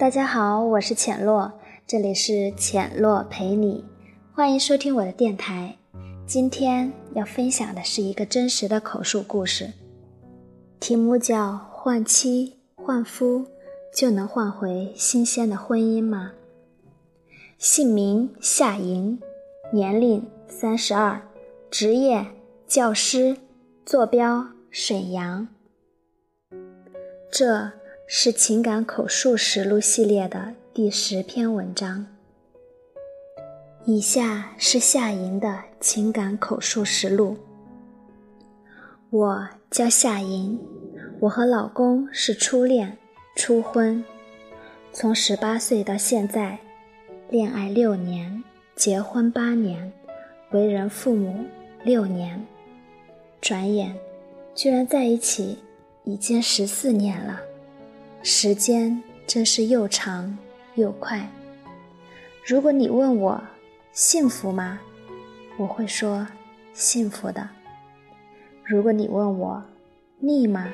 [0.00, 1.52] 大家好，我是浅洛，
[1.86, 3.84] 这里是浅洛陪你，
[4.32, 5.76] 欢迎收听我的电台。
[6.26, 9.70] 今天要分享的是一个真实的口述故事，
[10.80, 13.44] 题目叫“换妻换夫
[13.94, 16.32] 就能换回新鲜的婚姻吗？”
[17.58, 19.20] 姓名夏莹，
[19.70, 21.20] 年龄三十二，
[21.70, 22.26] 职业
[22.66, 23.36] 教师，
[23.84, 25.46] 坐标沈阳。
[27.30, 27.79] 这。
[28.12, 32.04] 是情感口述实录系列的第十篇文章。
[33.84, 37.36] 以下是夏莹的情感口述实录。
[39.10, 40.58] 我叫夏莹，
[41.20, 42.98] 我和老公是初恋、
[43.36, 44.04] 初婚，
[44.92, 46.58] 从十八岁到现在，
[47.28, 48.42] 恋爱六年，
[48.74, 49.92] 结婚八年，
[50.50, 51.44] 为人父母
[51.84, 52.44] 六年，
[53.40, 53.94] 转眼
[54.52, 55.58] 居然在一起
[56.02, 57.42] 已经十四年了。
[58.22, 60.36] 时间真是又长
[60.74, 61.26] 又快。
[62.46, 63.40] 如果你问我
[63.92, 64.78] 幸福吗？
[65.56, 66.26] 我会说
[66.74, 67.48] 幸福的。
[68.64, 69.62] 如果你问我
[70.18, 70.68] 腻吗？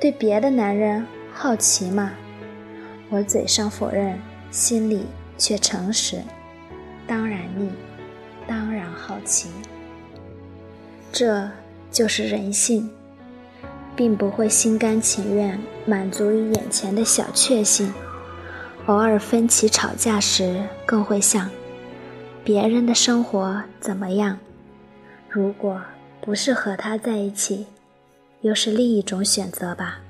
[0.00, 2.12] 对别的男人好奇吗？
[3.10, 4.18] 我嘴上否认，
[4.50, 6.22] 心里却诚实。
[7.06, 7.70] 当然腻，
[8.46, 9.50] 当然好奇。
[11.12, 11.48] 这
[11.90, 12.90] 就是人性。
[13.96, 17.92] 并不会心甘情愿满足于眼前的小确幸，
[18.84, 21.50] 偶尔分歧吵架时，更会想
[22.44, 24.38] 别人的生活怎么样。
[25.28, 25.80] 如果
[26.20, 27.66] 不是和他在一起，
[28.42, 30.00] 又是另一种选择吧。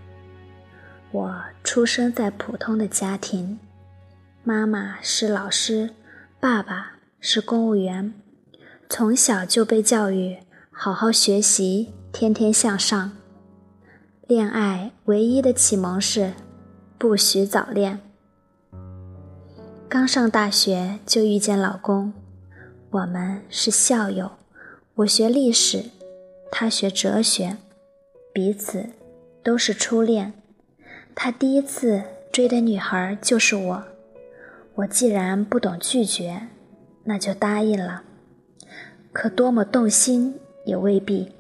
[1.13, 3.59] 我出生在普通的家庭，
[4.43, 5.91] 妈妈是老师，
[6.41, 8.13] 爸爸是公务员，
[8.89, 10.39] 从小就被教育
[10.71, 13.13] 好好学习，天天向上。
[14.29, 16.33] 恋爱唯一的启蒙是，
[16.99, 18.01] 不许早恋。
[19.89, 22.13] 刚上大学就遇见老公，
[22.91, 24.33] 我们是校友，
[24.97, 25.85] 我学历史，
[26.51, 27.57] 他学哲学，
[28.33, 28.87] 彼此
[29.45, 30.33] 都是初恋。
[31.15, 33.85] 他第一次追的女孩就是我，
[34.75, 36.49] 我既然不懂拒绝，
[37.05, 38.03] 那就答应了。
[39.13, 41.31] 可多么动心也未必，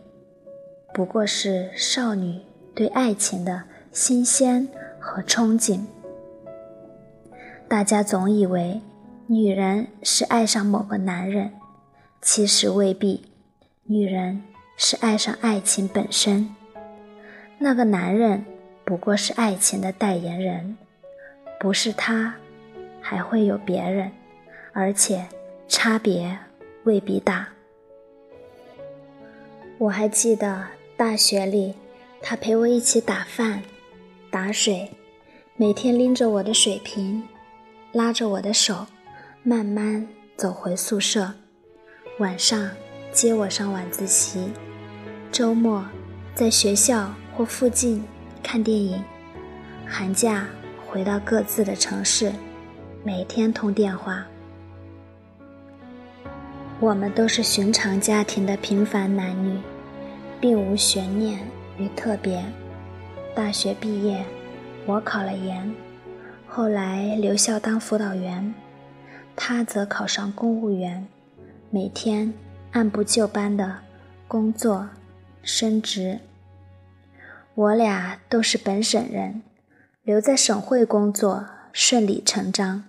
[0.94, 2.42] 不过是少女。
[2.76, 4.68] 对爱情的新鲜
[5.00, 5.80] 和憧憬，
[7.66, 8.82] 大家总以为
[9.26, 11.52] 女人是爱上某个男人，
[12.20, 13.32] 其实未必，
[13.84, 14.42] 女人
[14.76, 16.54] 是爱上爱情本身。
[17.56, 18.44] 那个男人
[18.84, 20.76] 不过是爱情的代言人，
[21.58, 22.34] 不是他，
[23.00, 24.12] 还会有别人，
[24.74, 25.26] 而且
[25.66, 26.36] 差别
[26.84, 27.48] 未必大。
[29.78, 30.66] 我还记得
[30.98, 31.74] 大学里。
[32.22, 33.62] 他陪我一起打饭、
[34.30, 34.90] 打水，
[35.56, 37.22] 每天拎着我的水瓶，
[37.92, 38.86] 拉着我的手，
[39.42, 40.06] 慢慢
[40.36, 41.32] 走回宿舍。
[42.18, 42.70] 晚上
[43.12, 44.48] 接我上晚自习，
[45.30, 45.84] 周末
[46.34, 48.02] 在学校或附近
[48.42, 49.02] 看电影，
[49.86, 50.48] 寒假
[50.86, 52.32] 回到各自的城市，
[53.04, 54.26] 每天通电话。
[56.80, 59.58] 我们都是寻常家庭的平凡男女，
[60.40, 61.38] 并无悬念。
[61.78, 62.44] 与特别，
[63.34, 64.24] 大学毕业，
[64.86, 65.74] 我考了研，
[66.46, 68.54] 后来留校当辅导员，
[69.34, 71.06] 他则考上公务员，
[71.70, 72.32] 每天
[72.72, 73.78] 按部就班的
[74.26, 74.88] 工作
[75.42, 76.20] 升职。
[77.54, 79.42] 我俩都是本省人，
[80.02, 82.84] 留在省会工作顺理成章，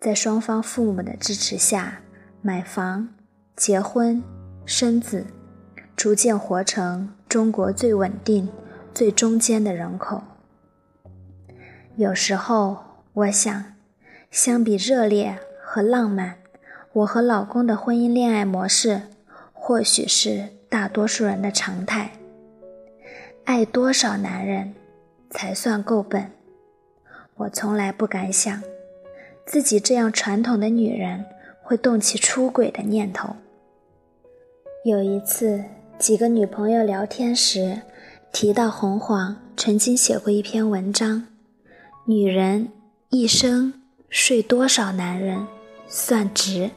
[0.00, 2.00] 在双方父母的支持下，
[2.42, 3.08] 买房、
[3.54, 4.22] 结婚、
[4.64, 5.26] 生子。
[5.96, 8.46] 逐渐活成中国最稳定、
[8.92, 10.22] 最中间的人口。
[11.96, 12.76] 有时候
[13.14, 13.64] 我想，
[14.30, 16.36] 相比热烈和浪漫，
[16.92, 19.00] 我和老公的婚姻恋爱模式，
[19.54, 22.12] 或许是大多数人的常态。
[23.44, 24.74] 爱多少男人
[25.30, 26.30] 才算够本？
[27.36, 28.62] 我从来不敢想，
[29.46, 31.24] 自己这样传统的女人
[31.62, 33.34] 会动起出轨的念头。
[34.84, 35.64] 有一次。
[35.98, 37.80] 几个女朋友聊天时，
[38.30, 41.26] 提到洪晃曾经写过一篇文章：
[42.04, 42.68] 女人
[43.08, 43.72] 一生
[44.10, 45.46] 睡多少男人
[45.86, 46.70] 算值？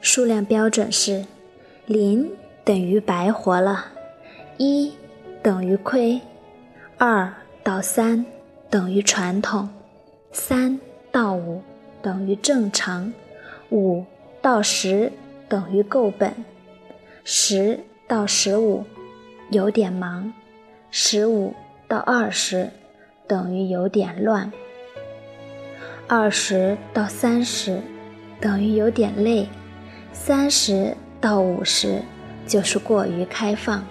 [0.00, 1.24] 数量标准是
[1.86, 2.30] 零
[2.62, 3.86] 等于白活了，
[4.58, 4.92] 一
[5.42, 6.20] 等于亏，
[6.96, 7.34] 二
[7.64, 8.24] 到三
[8.70, 9.68] 等于传统，
[10.30, 10.78] 三
[11.10, 11.60] 到五
[12.00, 13.12] 等于正常，
[13.70, 14.04] 五
[14.40, 15.10] 到十
[15.48, 16.32] 等于够本，
[17.24, 17.80] 十。
[18.14, 18.84] 到十五，
[19.50, 20.32] 有点忙；
[20.92, 21.52] 十五
[21.88, 22.70] 到二十，
[23.26, 24.52] 等于有点乱。
[26.06, 27.80] 二十到三十
[28.40, 29.48] 等于有点累，
[30.12, 32.00] 三十到五十
[32.46, 33.84] 就是过于开放。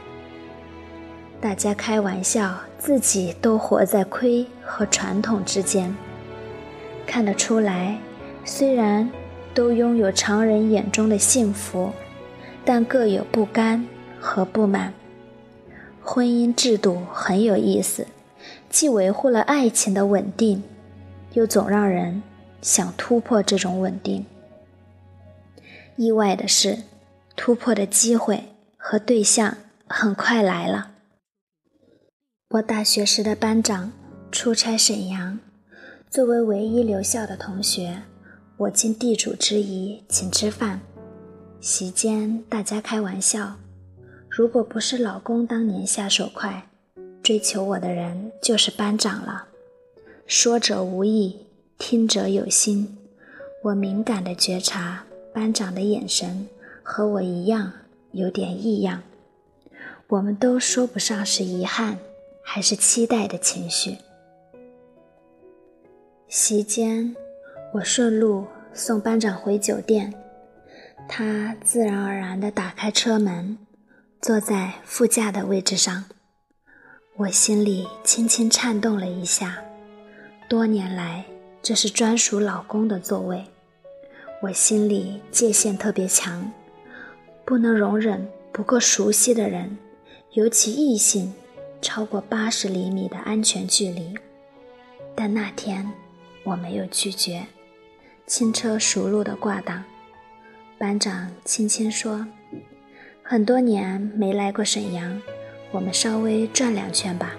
[1.41, 5.93] 大家开玩笑，自己都活在亏和传统之间。
[7.05, 7.97] 看得出来，
[8.45, 9.11] 虽然
[9.53, 11.91] 都拥有常人眼中的幸福，
[12.63, 13.85] 但各有不甘
[14.23, 14.93] 和不满。
[16.01, 18.07] 婚姻制度很有意思，
[18.69, 20.63] 既维护了爱情的稳定，
[21.33, 22.23] 又总让人
[22.61, 24.25] 想突破这种稳定。
[25.97, 26.79] 意外的是，
[27.35, 28.45] 突破的机会
[28.77, 30.91] 和对象很快来了。
[32.51, 33.91] 我大学时的班长
[34.31, 35.39] 出差沈阳，
[36.09, 38.03] 作为唯一留校的同学，
[38.57, 40.79] 我尽地主之谊请吃饭。
[41.59, 43.55] 席间大家开玩笑，
[44.35, 46.67] 如果不是老公当年下手快，
[47.21, 49.45] 追求我的人就是班长了。
[50.25, 51.45] 说者无意，
[51.77, 52.97] 听者有心。
[53.61, 56.47] 我敏感地觉察班长的眼神
[56.81, 57.71] 和我一样
[58.11, 59.03] 有点异样。
[60.07, 61.99] 我们都说不上是遗憾。
[62.45, 63.97] 还是期待的情绪。
[66.27, 67.15] 席间，
[67.73, 70.13] 我顺路送班长回酒店，
[71.07, 73.57] 他自然而然地打开车门，
[74.23, 76.05] 坐在副驾的位置上。
[77.17, 79.61] 我心里轻轻颤动了一下。
[80.47, 81.25] 多年来，
[81.61, 83.43] 这是专属老公的座位，
[84.41, 86.49] 我心里界限特别强，
[87.43, 89.77] 不能容忍不够熟悉的人，
[90.31, 91.33] 尤其异性。
[91.81, 94.15] 超过八十厘米的安全距离，
[95.13, 95.91] 但那天
[96.45, 97.45] 我没有拒绝，
[98.25, 99.83] 轻车熟路的挂档。
[100.77, 102.25] 班长轻轻说
[103.33, 105.19] ：“很多年没来过沈阳，
[105.71, 107.31] 我们稍微转两圈吧。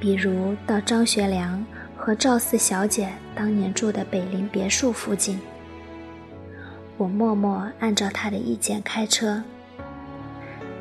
[0.00, 1.62] 比如到张学良
[1.94, 5.38] 和赵四小姐当年住的北林别墅附近。”
[6.96, 9.42] 我默默按照他的意见开车，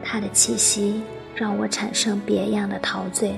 [0.02, 1.02] 他的气息。
[1.36, 3.36] 让我产生别样的陶醉，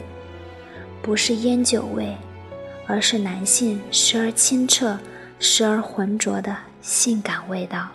[1.02, 2.16] 不是烟酒味，
[2.86, 5.00] 而是男性时而清澈、
[5.40, 7.90] 时而浑浊的性感味道。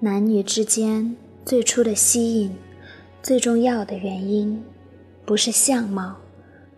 [0.00, 2.54] 男女之间最初的吸引，
[3.20, 4.62] 最重要的原因，
[5.26, 6.16] 不是相貌，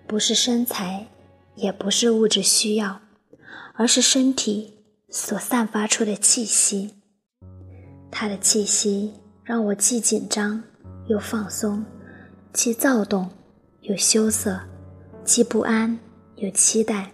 [0.06, 1.06] 不是身材，
[1.55, 3.00] 也不是物质需要，
[3.75, 4.72] 而是身体
[5.11, 6.94] 所散发出的气息。
[8.11, 9.12] 他的气息
[9.44, 10.62] 让我既紧张。
[11.08, 11.84] 又放松，
[12.52, 13.28] 既躁动
[13.81, 14.61] 又羞涩，
[15.25, 15.99] 既不安
[16.37, 17.11] 又期待。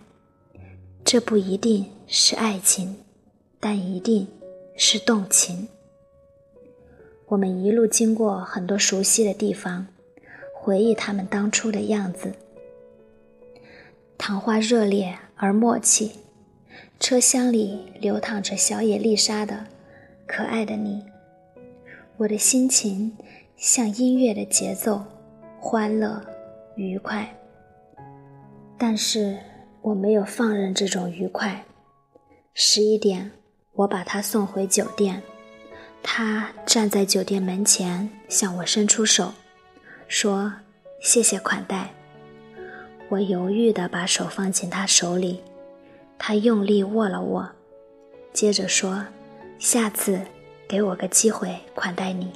[1.02, 2.94] 这不一定是爱情，
[3.58, 4.28] 但一定
[4.76, 5.66] 是动情。
[7.28, 9.86] 我们一路经过很多熟悉的地方，
[10.54, 12.32] 回忆他们当初的样子。
[14.16, 16.12] 谈话热烈而默契，
[16.98, 19.54] 车厢里流淌着小野丽莎的
[20.26, 21.02] 《可爱的你》，
[22.16, 23.16] 我的心情。
[23.56, 25.02] 像音乐的节奏，
[25.58, 26.22] 欢乐、
[26.74, 27.26] 愉快。
[28.76, 29.38] 但是
[29.80, 31.64] 我没有放任这种愉快。
[32.52, 33.30] 十一点，
[33.72, 35.22] 我把他送回酒店，
[36.02, 39.34] 他站在酒店门前向我伸出手，
[40.08, 40.52] 说
[41.02, 41.92] ：“谢谢款待。”
[43.08, 45.42] 我犹豫地把手放进他手里，
[46.18, 47.50] 他用力握了握，
[48.32, 49.04] 接着说
[49.58, 50.20] ：“下次
[50.68, 52.32] 给我个机会款待你。”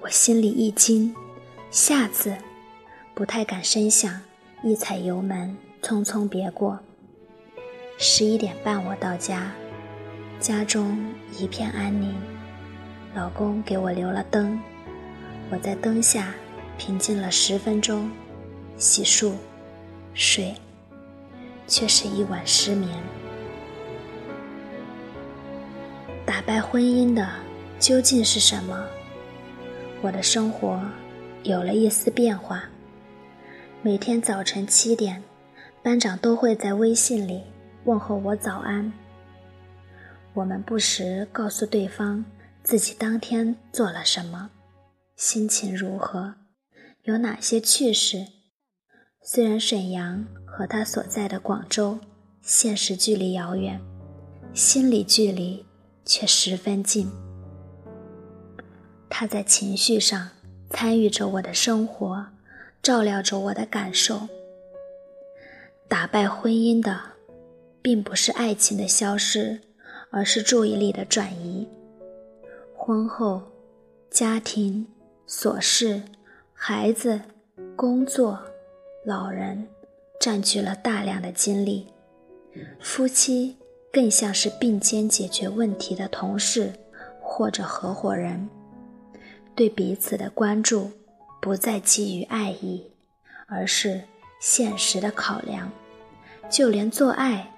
[0.00, 1.14] 我心里一惊，
[1.70, 2.36] 下次
[3.14, 4.20] 不太敢深想，
[4.62, 6.78] 一踩油门，匆匆别过。
[7.98, 9.52] 十一点半我到家，
[10.40, 10.96] 家中
[11.36, 12.14] 一片安宁。
[13.14, 14.58] 老公给我留了灯，
[15.50, 16.32] 我在灯下
[16.76, 18.08] 平静了十分钟，
[18.76, 19.32] 洗漱，
[20.14, 20.54] 睡，
[21.66, 22.88] 却是一晚失眠。
[26.24, 27.28] 打败婚姻的
[27.80, 28.84] 究竟是什么？
[30.00, 30.80] 我的生活
[31.42, 32.62] 有了一丝变化。
[33.82, 35.20] 每天早晨七点，
[35.82, 37.42] 班长都会在微信里
[37.84, 38.92] 问候我早安。
[40.38, 42.24] 我们不时告诉对方
[42.62, 44.48] 自己当天做了什么，
[45.16, 46.32] 心情如何，
[47.02, 48.24] 有哪些趣事。
[49.20, 51.98] 虽然沈阳和他所在的广州
[52.40, 53.80] 现实距离遥远，
[54.54, 55.66] 心理距离
[56.04, 57.10] 却十分近。
[59.10, 60.30] 他在情绪上
[60.70, 62.24] 参与着我的生活，
[62.80, 64.28] 照料着我的感受。
[65.88, 67.00] 打败婚姻的，
[67.82, 69.60] 并不是爱情的消失，
[70.10, 71.68] 而是注意力的转移。
[72.74, 73.42] 婚后，
[74.10, 74.86] 家庭、
[75.28, 76.02] 琐事、
[76.52, 77.20] 孩子、
[77.76, 78.38] 工作、
[79.04, 79.68] 老人、
[80.20, 81.86] 占据了大量的精力，
[82.80, 83.56] 夫妻
[83.92, 86.72] 更像是并肩解决问题的同事
[87.20, 88.48] 或者合伙人，
[89.54, 90.90] 对彼此的关注
[91.40, 92.90] 不再基于爱意，
[93.46, 94.00] 而是
[94.40, 95.70] 现实的考量，
[96.48, 97.54] 就连做爱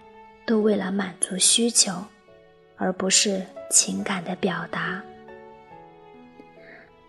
[0.47, 1.93] 都为了满足需求，
[2.81, 5.03] 而不是情感的表达。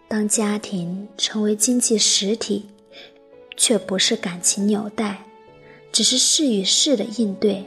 [0.09, 2.69] 当家庭成为经济实体，
[3.55, 5.23] 却不是感情纽带，
[5.89, 7.63] 只是事与事的应对，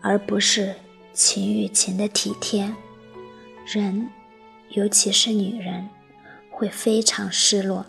[0.00, 0.74] 而不是
[1.12, 2.74] 情与情的体贴，
[3.64, 4.08] 人，
[4.70, 5.88] 尤其是女人，
[6.50, 7.86] 会非常失落。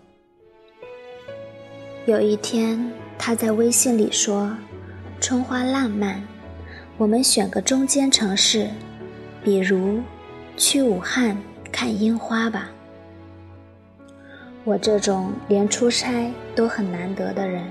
[2.05, 4.55] 有一天，他在微信里说
[5.19, 6.23] ：“春花烂漫，
[6.97, 8.69] 我们选个中间城市，
[9.49, 9.99] 比如
[10.55, 11.35] 去武汉
[11.71, 12.69] 看樱花吧。”
[14.63, 17.63] 我这种连出差都很难得的人，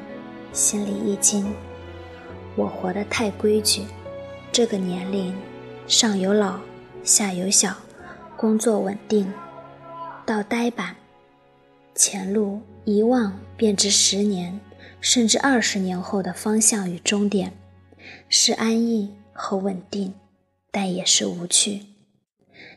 [0.53, 1.55] 心里一惊。
[2.57, 3.83] 我活得太规矩，
[4.51, 5.33] 这个年龄，
[5.87, 6.59] 上有老，
[7.05, 7.77] 下有小，
[8.37, 9.33] 工作稳定，
[10.27, 10.97] 到呆板，
[11.95, 14.59] 前路一望便知十年
[15.01, 17.53] 甚至二十年后的方向与终点，
[18.29, 20.13] 是安逸和稳定，
[20.71, 21.87] 但也是无趣。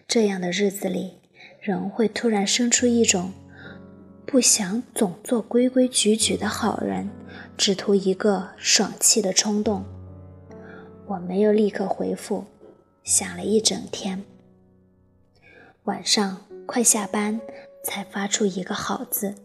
[0.07, 1.19] 这样的日子里，
[1.62, 3.31] 人会突然生出一种。
[4.25, 7.10] 不想总做规规矩矩的好人，
[7.57, 9.83] 只图一个爽气的冲动。
[11.05, 12.45] 我没有立刻回复，
[13.03, 14.24] 想了一整天。
[15.83, 17.41] 晚上快下班，
[17.83, 19.36] 才发出一个好字，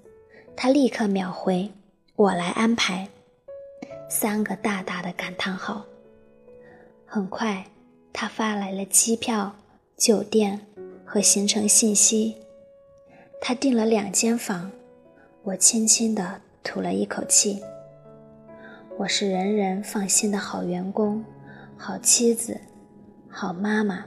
[0.54, 1.72] 他立刻秒回
[2.14, 3.08] ：“我来安排。”
[4.08, 5.84] 三个大大的感叹号。
[7.04, 7.66] 很快，
[8.18, 9.54] 他发来了机票、
[9.94, 10.58] 酒店
[11.04, 12.34] 和行程信息。
[13.42, 14.72] 他订了两间房。
[15.42, 17.62] 我轻轻地吐了一口气。
[18.96, 21.22] 我是人人放心的好员工、
[21.76, 22.58] 好妻子、
[23.28, 24.06] 好妈妈。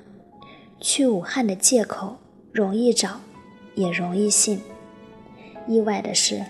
[0.82, 2.18] 去武汉的借口
[2.52, 3.22] 容易找，
[3.76, 4.60] 也容易信。
[5.68, 6.44] 意外的是，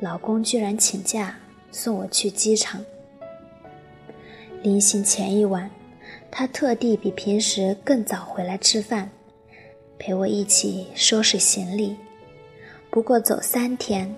[0.00, 1.36] 老公居然请假
[1.70, 2.82] 送我去机场。
[4.62, 5.70] 临行前一晚，
[6.36, 9.08] 他特地比平时更早回来吃饭，
[10.00, 11.96] 陪我一起收拾行李。
[12.90, 14.12] 不过走三天。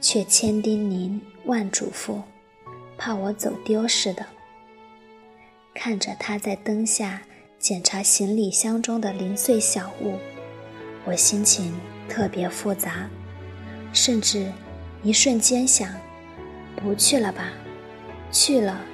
[0.00, 2.20] 却千叮咛万嘱咐，
[2.98, 4.26] 怕我走丢似的。
[5.72, 7.22] 看着他在灯下
[7.58, 10.18] 检查行李箱中的零碎小物，
[11.06, 11.74] 我心情
[12.06, 13.08] 特别复杂，
[13.94, 14.52] 甚至
[15.02, 15.90] 一瞬间想：
[16.76, 17.50] 不去了吧？
[18.30, 18.84] 去了，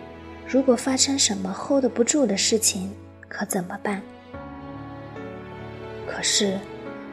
[0.52, 2.90] 如果发生什么 hold 不住的事情，
[3.28, 4.02] 可怎么办？
[6.08, 6.58] 可是，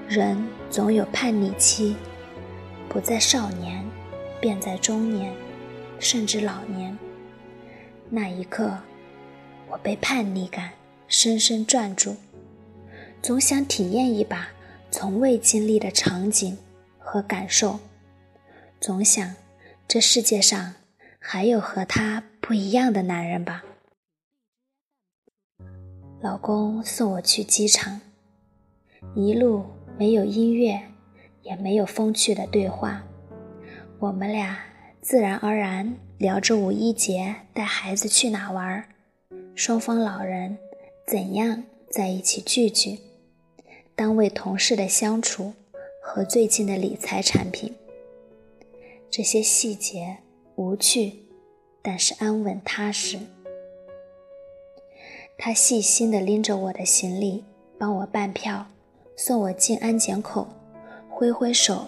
[0.10, 0.36] 人
[0.72, 1.96] 总有叛逆期。
[2.90, 3.86] 不在少年，
[4.42, 5.32] 便在中年，
[6.00, 6.98] 甚至老年。
[8.10, 8.76] 那一刻，
[9.70, 10.72] 我被叛逆感
[11.08, 12.16] 深深攥住，
[13.22, 14.48] 总想体验一把
[14.90, 16.58] 从未经历的场景
[16.98, 17.80] 和感受，
[18.82, 19.36] 总想
[19.88, 20.74] 这世界上
[21.30, 23.66] 还有和他不一样的男人吧。
[26.22, 28.00] 老公送我去机场，
[29.14, 29.66] 一路
[29.98, 30.82] 没有音乐。
[31.44, 33.04] 也没有风趣的对话，
[34.00, 34.58] 我们俩
[35.02, 38.86] 自然而然聊着五一节带孩子去哪玩，
[39.56, 40.58] 双方老人
[41.06, 43.00] 怎样在一起聚聚，
[43.96, 45.54] 单位同事的相处
[46.02, 47.74] 和最近的理财产品。
[49.10, 50.18] 这些细节
[50.58, 51.14] 无趣，
[51.84, 53.20] 但是安稳踏实。
[55.38, 57.46] 他细心地拎着我的行李，
[57.78, 58.66] 帮我办票，
[59.16, 60.48] 送我进安检口。
[61.08, 61.86] 挥挥手，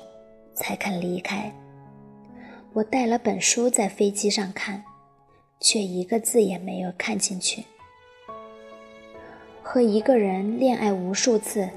[0.53, 1.51] 才肯离开。
[2.73, 4.83] 我带了本书在飞机上看，
[5.59, 7.63] 却一个字也没有看进去。
[9.63, 11.67] 和一个人恋爱无数次，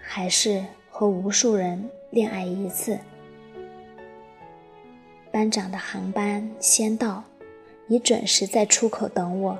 [0.00, 2.98] 还是和无数人恋爱一次？
[5.34, 7.24] 班长的航班先到，
[7.88, 9.58] 你准时在出口等我。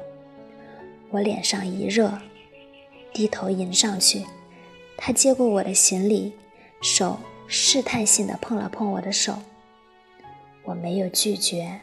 [1.10, 2.16] 我脸上一热，
[3.12, 4.24] 低头迎上去，
[4.96, 6.32] 他接过我的行李。
[6.80, 9.36] 手试探性的碰了碰我的手，
[10.62, 11.80] 我没有拒绝，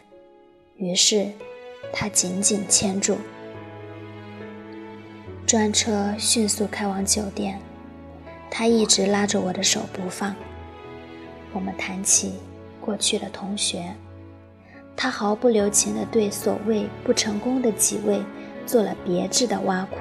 [0.77, 1.27] 于是
[1.91, 3.17] 他紧紧牵住。
[5.45, 7.59] 专车迅速开往酒店，
[8.49, 10.33] 他一直拉着我的手不放。
[11.51, 12.35] 我们谈起
[12.81, 13.95] 过去的同学，
[14.97, 18.21] 他毫不留情地对所谓不成功的几位
[18.65, 19.97] 做了别致的挖苦。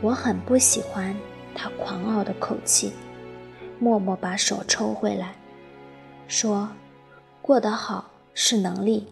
[0.00, 1.14] 我很不喜欢
[1.54, 2.92] 他狂傲的口气。
[3.78, 5.34] 默默把手抽回来，
[6.28, 6.68] 说
[7.42, 9.08] ：“过得好是能力，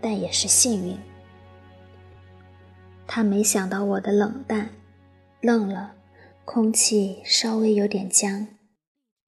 [0.00, 0.96] 但也是幸运。
[3.08, 4.70] 他没想到我的冷淡，
[5.40, 5.94] 愣了，
[6.44, 8.46] 空气稍微有点僵。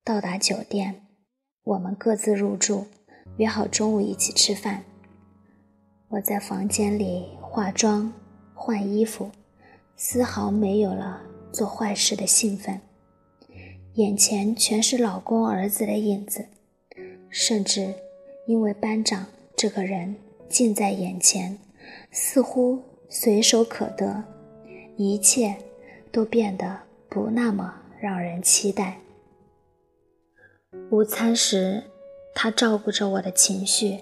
[0.04, 1.05] 到达酒店，
[1.66, 2.86] 我们各自入住，
[3.38, 4.84] 约好中午一起吃饭。
[6.06, 8.12] 我在房间里化妆、
[8.54, 9.32] 换衣服，
[9.96, 11.20] 丝毫没有了
[11.50, 12.80] 做坏事的兴奋。
[13.94, 16.46] 眼前全是老公、儿子的影子，
[17.28, 17.92] 甚至
[18.46, 20.14] 因为班长这个人
[20.48, 21.58] 近在眼前，
[22.12, 24.22] 似乎随手可得，
[24.96, 25.56] 一切
[26.12, 29.00] 都变得不那么让人期待。
[30.90, 31.82] 午餐时，
[32.34, 34.00] 他照顾着我的情绪。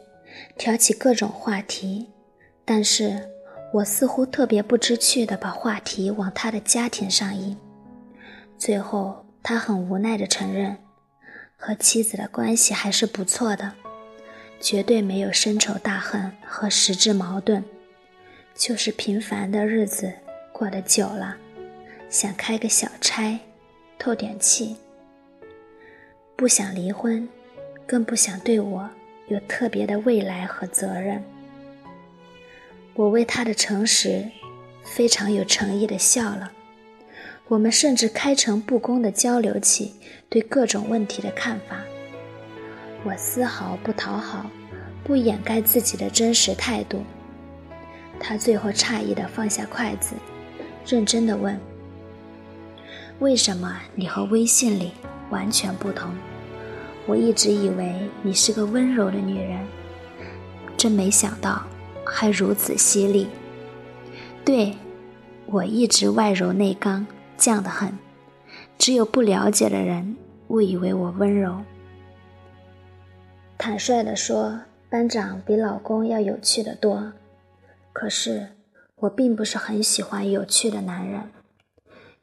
[0.58, 2.08] 挑起各种话题，
[2.64, 3.30] 但是
[3.72, 7.56] 我似乎特别不知趣的把话题往他的家庭上引。
[8.58, 10.76] 最后，他很无奈的承认，
[11.56, 13.74] 和妻子的关系还是不错的，
[14.60, 17.62] 绝对没有深仇大恨和实质矛盾，
[18.56, 20.12] 就是平凡的日子
[20.52, 21.36] 过得久了，
[22.10, 23.38] 想开个小差，
[24.00, 24.76] 透点气。
[26.36, 27.28] 不想离婚，
[27.86, 28.90] 更不想对我。
[29.28, 31.24] 有特别的未来和责任，
[32.92, 34.28] 我为他的诚实
[34.82, 36.52] 非常有诚意的笑了。
[37.48, 39.94] 我们甚至开诚布公地交流起
[40.28, 41.78] 对各种问题的看法。
[43.02, 44.50] 我丝毫不讨好，
[45.02, 47.02] 不掩盖自己的真实态度。
[48.20, 50.14] 他最后诧异地放下筷子，
[50.86, 51.58] 认真地问
[53.20, 54.92] ：“为什么你和微信里
[55.30, 56.10] 完全不同？”
[57.06, 59.66] 我一直以为你是个温柔的女人，
[60.76, 61.62] 真没想到
[62.04, 63.28] 还如此犀利。
[64.44, 64.74] 对，
[65.46, 67.06] 我一直外柔内刚，
[67.38, 67.98] 犟得很，
[68.78, 70.16] 只有不了解的人
[70.48, 71.62] 误以为我温柔。
[73.58, 77.12] 坦率地说，班长比老公要有趣的多。
[77.92, 78.48] 可是
[78.96, 81.20] 我并不是很喜欢有趣的男人。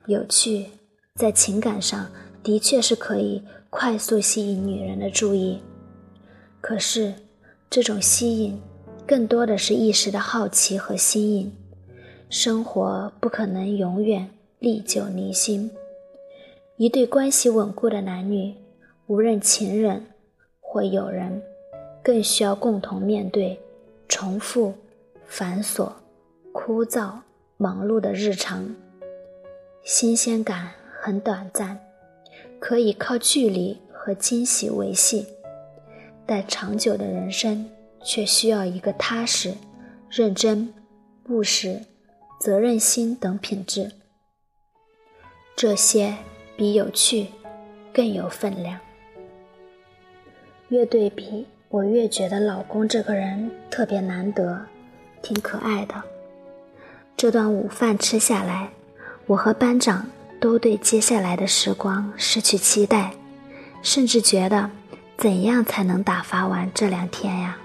[0.08, 0.68] 有趣，
[1.16, 2.10] 在情感上
[2.44, 3.42] 的确是可以。
[3.74, 5.58] 快速吸引女人的注意，
[6.60, 7.14] 可是
[7.70, 8.62] 这种吸引
[9.08, 11.50] 更多的是一时的好奇和新颖。
[12.30, 15.72] 生活不可能永远历久弥新。
[16.76, 18.54] 一对关系稳固的男女，
[19.08, 20.06] 无论情人
[20.60, 21.42] 或友人，
[22.04, 23.58] 更需要共同面对
[24.10, 24.74] 重复、
[25.26, 25.90] 繁琐、
[26.52, 27.14] 枯燥、
[27.56, 28.70] 忙碌的日常。
[29.82, 31.80] 新鲜感很短暂。
[32.62, 35.26] 可以靠距离和惊喜维系，
[36.28, 37.68] 但长久的人生
[38.04, 39.56] 却需要一个踏实、
[40.12, 40.72] 认真、
[41.28, 41.82] 务实、
[42.40, 43.92] 责任心等品质。
[45.56, 46.14] 这些
[46.56, 47.30] 比有趣
[47.92, 48.80] 更有分量。
[50.70, 54.68] 越对比，我越觉得老公这个人特别难得，
[55.24, 55.96] 挺可爱的。
[57.18, 58.70] 这段午饭吃下来，
[59.26, 60.06] 我和班长。
[60.42, 63.12] 都对接下来的时光失去期待，
[63.84, 64.72] 甚至觉得
[65.16, 67.58] 怎样才能打发完这两天呀？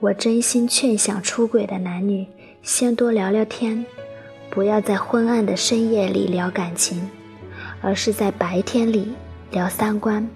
[0.00, 2.26] 我真心劝想出轨的男女
[2.60, 3.86] 先多聊聊天，
[4.50, 7.08] 不要在昏暗的深夜里聊感情，
[7.80, 9.14] 而是在白天里
[9.52, 10.28] 聊三观，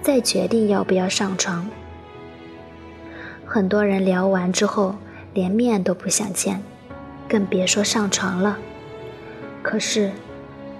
[0.00, 1.68] 再决定要不要上床。
[3.44, 4.94] 很多人聊完之后
[5.34, 6.62] 连面都不想见，
[7.28, 8.56] 更别说上床了。
[9.64, 10.12] 可是。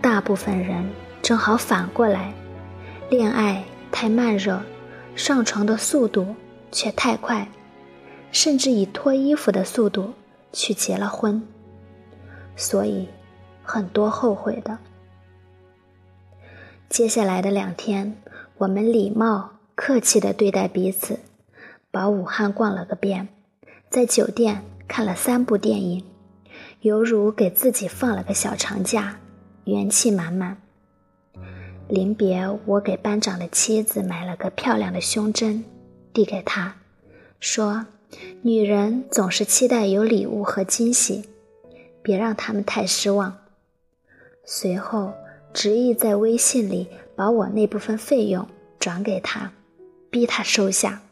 [0.01, 0.89] 大部分人
[1.23, 2.33] 正好反过来，
[3.11, 4.61] 恋爱太慢热，
[5.17, 6.35] 上床的速度
[6.71, 7.49] 却太快，
[8.31, 10.15] 甚至以脱衣服的速度
[10.53, 11.43] 去结了婚，
[12.57, 13.09] 所以
[13.63, 14.79] 很多后悔的。
[16.89, 18.17] 接下来的两天，
[18.57, 21.19] 我们礼貌客气地对待彼此，
[21.91, 23.29] 把武汉逛了个遍，
[23.91, 26.05] 在酒店看了三部电影，
[26.81, 29.19] 犹如给自己放了个小长假。
[29.69, 30.57] 元气满满。
[31.89, 35.63] 临别，我给班长的妻子买了个漂亮的胸针，
[36.13, 36.77] 递给她，
[37.39, 37.87] 说
[38.41, 41.29] ：“女人总是期待有礼物和惊喜，
[42.01, 43.37] 别让他们太失望。”
[44.45, 45.13] 随后，
[45.53, 49.53] 执意在微信里把我那部分费用转给他，
[50.09, 51.03] 逼他收下。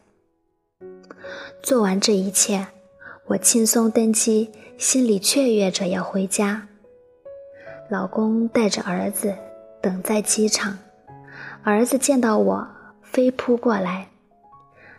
[1.62, 2.68] 做完这一切，
[3.26, 6.68] 我轻松登机，心里雀跃着要回家。
[7.88, 9.32] 老公带着儿子
[9.80, 10.76] 等在机场，
[11.62, 12.68] 儿子见到我
[13.02, 14.08] 飞扑过来，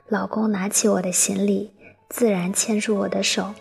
[0.07, 1.73] 老公拿起我的行李，
[2.07, 3.53] 自然牵住我的手。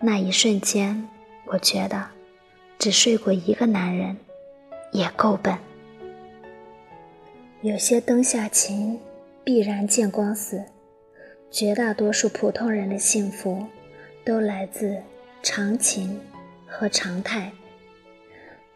[0.00, 1.08] 那一瞬间，
[1.46, 2.08] 我觉得
[2.78, 4.18] 只睡过一个男人
[4.92, 5.56] 也够笨。
[7.62, 9.00] 有些灯下情，
[9.42, 10.62] 必然见光死。
[11.50, 13.66] 绝大多数普通人的幸福，
[14.24, 15.02] 都来自
[15.42, 16.20] 常情
[16.66, 17.50] 和常态。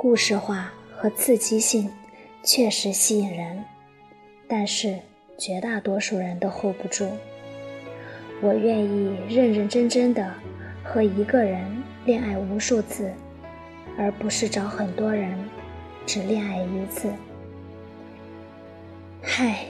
[0.04, 1.90] 故事化和刺激性
[2.42, 3.64] 确实吸引人，
[4.46, 4.98] 但是
[5.38, 7.08] 绝大多数人都 hold 不住。
[8.42, 10.30] 我愿意认认真真的
[10.82, 11.64] 和一个人
[12.04, 13.10] 恋爱无数次，
[13.96, 15.38] 而不是找很多人
[16.04, 17.10] 只恋爱一次。
[19.22, 19.64] 嗨，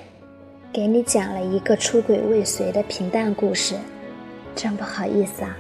[0.73, 3.77] 给你讲了一个出轨未遂的平淡故事，
[4.57, 5.57] 真不好意思啊。